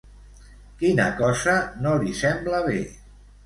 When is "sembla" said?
2.25-2.67